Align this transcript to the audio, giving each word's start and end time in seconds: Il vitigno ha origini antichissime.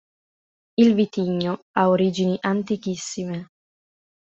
Il 0.79 0.95
vitigno 0.95 1.65
ha 1.73 1.89
origini 1.89 2.35
antichissime. 2.41 3.49